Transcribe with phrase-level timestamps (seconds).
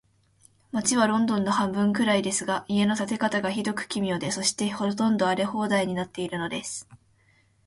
[0.71, 6.89] 街はロンドンの半分くらいですが、家の建て方が、ひどく奇妙で、そして、ほとんど荒れ放題になっているのです。